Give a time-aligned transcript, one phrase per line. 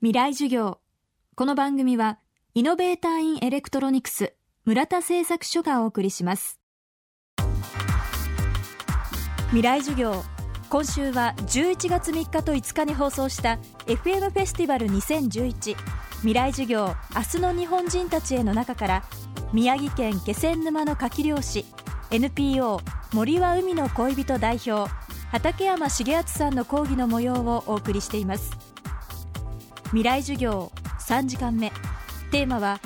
[0.00, 0.78] 未来授業。
[1.34, 2.20] この番組は
[2.54, 4.32] イノベーターインエレクトロニクス
[4.64, 6.60] 村田製作所がお送りします。
[9.48, 10.22] 未来授業
[10.70, 15.74] 今週は11月3日と5日に放送した FM フェスティバル2011
[16.18, 19.02] 未来授業明日の日本人たちへの中から
[19.52, 21.64] 宮城県気仙沼の牡蠣漁師
[22.12, 22.80] NPO
[23.12, 24.88] 森は海の恋人代表
[25.32, 28.77] 畠山重敦さんの講義の模様をお送りしています。
[29.90, 30.70] 未来授業
[31.00, 31.72] 3時間目。
[32.30, 32.78] テーマは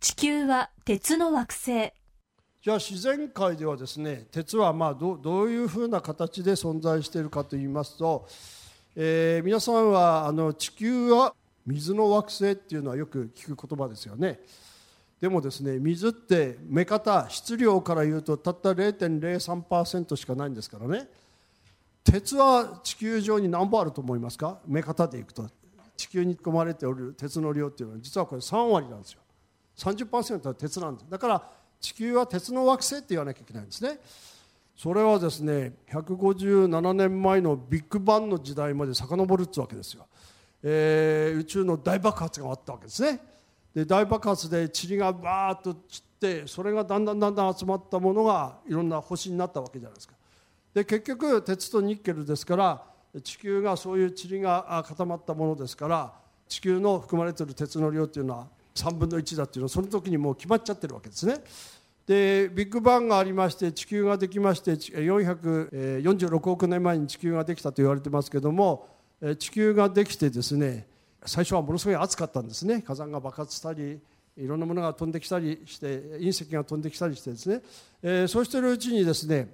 [0.00, 1.92] 地球は鉄の惑星。
[2.60, 8.26] じゃあ自然界ではですね鉄はまあどどういうふうな形で存在しているかといいますと、
[8.96, 11.32] えー、皆さんはあの地球は
[11.64, 14.40] 水の惑星っていうのはよく聞く言葉ですよね。
[15.20, 21.08] でもですね水って目方質量から言うとたった0.03%しかないんですからね。
[22.02, 24.58] 鉄は地球上に何本あると思いますか？
[24.66, 25.48] 目方でいくと。
[25.96, 29.20] 地球に含まれておる鉄の量っていうのは実はこれ3割なんですよ。
[29.76, 31.06] 30%は鉄なんです。
[31.10, 33.98] だから地球は鉄の惑星って言わなきゃいけないんですね。
[34.76, 40.06] それはですね157年前のビッグバンの時代まで遡るってわけですよ、
[40.62, 43.20] えー、宇宙の大爆発があったわけですね。
[43.74, 50.14] で大爆発で塵がバーッと散ってそれがだんだんだんだん集まったものがいろんな星になったわけじゃないですか。
[50.74, 52.82] で結局鉄とニッケルですから
[53.22, 56.12] 地球がそういう塵が固まったものですから
[56.48, 61.42] 地球の含まれている鉄の量っていうのは3分の1だっていうのはその時にもう決まっちゃってるわけですね。
[62.06, 68.86] でビッグバンがありまして地球ができまして446億年前に地球ができたと言われてますけども
[69.40, 70.86] 地球ができてですね
[71.24, 73.98] 最初はものすごい暑かったんですね火山が爆発したり
[74.36, 75.86] いろんなものが飛んできたりして
[76.20, 77.62] 隕石が飛んできたりしてですね、
[78.02, 79.48] えー、そうしているうちにですね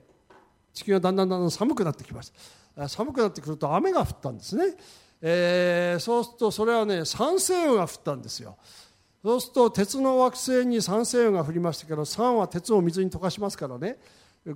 [0.72, 2.32] 地球がだんだんだんだん寒くなってきまし
[2.76, 2.88] た。
[2.88, 4.74] 寒くなってくると雨が降ったんですね、
[5.20, 8.56] えー、そうするとそれはね酸性雨が降ったんですよ。
[9.22, 13.98] そうすると鉄の惑星に酸性雨が降りましたけど酸は鉄を水に溶かしますからね。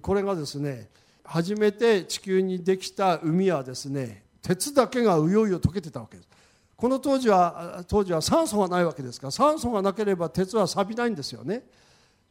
[0.00, 0.88] これがですね
[1.24, 6.28] 初めて地球にできた海はですね鉄だけがうよいよ溶けてたわけです。
[6.76, 11.64] この当時は当時は酸素がないわけですから酸素がなければ鉄は錆びないんですよね。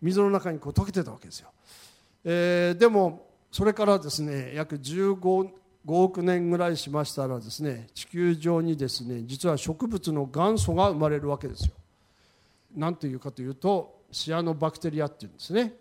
[0.01, 1.49] 水の中にこう溶けてたわけですよ、
[2.25, 3.24] えー、でも
[3.55, 5.47] それからですね約15
[5.85, 11.73] 5億年ぐらいしましたらですね地球上にですね実は植物の元祖が生まれるわけですよ。
[12.75, 15.71] 何ていうかというとシアノバクテリアっていうんですね。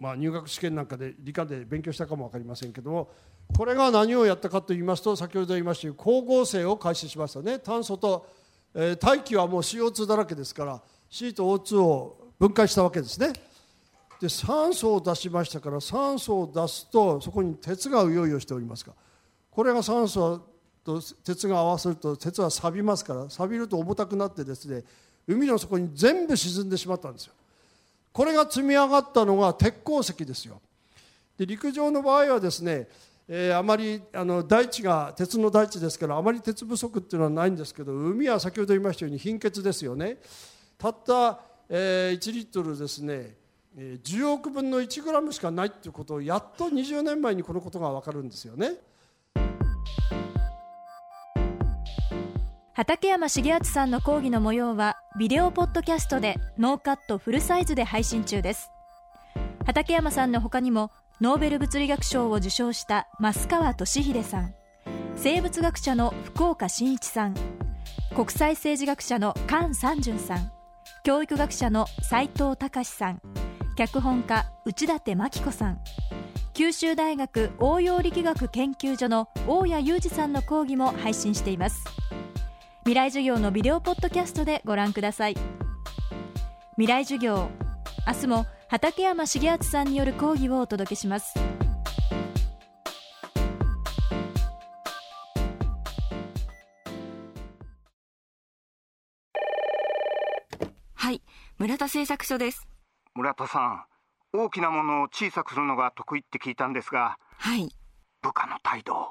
[0.00, 3.08] まあ、入学試験なんかで理科で勉強したかも分かりませんけども
[3.56, 8.26] これが何をやったかと言いますと先ほど言いましたように光合成を開始しましたね炭素と、
[8.74, 13.32] えー、大気はもう CO2 だらけですから C と O2 を分解したわけですね。
[14.22, 18.92] で酸素を出しましたから酸素を出すとそこに鉄がうよいよしておりますが
[19.50, 20.46] これが酸素
[20.84, 24.84] と鉄が合わせると鉄は錆びますから錆びると重たくなってですね
[25.26, 27.32] 海の底に全部沈んでしまったんですよ。
[28.12, 30.60] これが積み上がったのが鉄鉱石ですよ。
[31.38, 32.88] で陸上の場合はですね、
[33.28, 40.18] えー、あまりあの大地が鉄の大地ですからあまり鉄不足っていうのはないんですけど海は先ほど言いましたように貧血ですよね。
[40.78, 43.41] たった、えー、1リットルですね
[43.76, 48.72] 10億分の1グラムしかないっていうことをやっと20年前にこのことが分かるんですよね。
[52.74, 58.70] 畠山重篤さんの講義の模様はビデオポッドキャストでノーカットフルサイズで配信中です。
[59.66, 60.90] 畠山さんの他にも
[61.20, 64.54] ノーベル物理学賞を受賞した益川敏英さん。
[65.16, 67.34] 生物学者の福岡伸一さん。
[68.14, 70.50] 国際政治学者の菅三淳さん。
[71.04, 73.31] 教育学者の斉藤隆さん。
[73.74, 75.78] 脚本家内館真紀子さん。
[76.54, 81.82] 九州大学応用力学研究所の大谷裕二さんの講義も配信しています。
[82.80, 85.36] 未来授業のビデオポッドキャストでご覧ください。
[86.76, 87.48] 未来授業
[88.06, 91.38] 明日も畠山重敦さんによる講義をお届けします。
[100.94, 101.22] はい
[101.58, 102.71] 村田製作所です。
[103.14, 103.84] 村田さん
[104.32, 107.68] 大きなものを小さくするのが得意って聞いたんですがはい。
[108.22, 109.08] 部下の態度を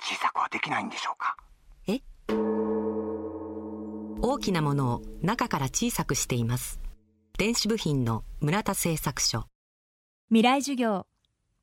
[0.00, 1.36] 小さくはできないんでしょうか？
[1.86, 2.00] え？
[4.20, 6.80] 大きなものを中から小さくしています。
[7.38, 9.44] 電子部品の村田製作所。
[10.28, 11.06] 未来授業。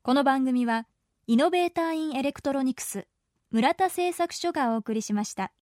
[0.02, 0.86] この番組は
[1.26, 3.08] イノベーターインエレクトロニクス
[3.50, 5.50] 村田製作所がお送りしました